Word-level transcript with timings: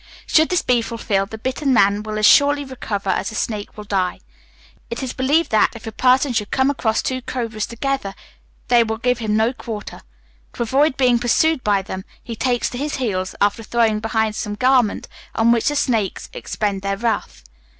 Should 0.25 0.49
this 0.49 0.63
be 0.63 0.81
fulfilled, 0.81 1.29
the 1.29 1.37
bitten 1.37 1.75
man 1.75 2.01
will 2.01 2.17
as 2.17 2.25
surely 2.25 2.65
recover 2.65 3.11
as 3.11 3.29
the 3.29 3.35
snake 3.35 3.77
will 3.77 3.83
die. 3.83 4.19
It 4.89 5.03
is 5.03 5.13
believed 5.13 5.51
that, 5.51 5.75
if 5.75 5.85
a 5.85 5.91
person 5.91 6.33
should 6.33 6.49
come 6.49 6.71
across 6.71 7.03
two 7.03 7.21
cobras 7.21 7.67
together, 7.67 8.15
they 8.67 8.83
will 8.83 8.97
give 8.97 9.19
him 9.19 9.37
no 9.37 9.53
quarter. 9.53 10.01
To 10.53 10.63
avoid 10.63 10.97
being 10.97 11.19
pursued 11.19 11.63
by 11.63 11.83
them, 11.83 12.03
he 12.23 12.35
takes 12.35 12.67
to 12.71 12.79
his 12.79 12.95
heels, 12.95 13.35
after 13.39 13.61
throwing 13.61 13.99
behind 13.99 14.33
some 14.35 14.55
garment, 14.55 15.07
on 15.35 15.51
which 15.51 15.67
the 15.67 15.75
snakes 15.75 16.31
expend 16.33 16.81
their 16.81 16.97
wrath. 16.97 17.43